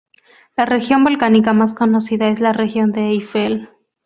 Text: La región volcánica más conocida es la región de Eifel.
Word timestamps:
La 0.57 0.65
región 0.65 1.03
volcánica 1.03 1.53
más 1.53 1.75
conocida 1.75 2.29
es 2.29 2.39
la 2.39 2.53
región 2.53 2.91
de 2.91 3.01
Eifel. 3.09 3.69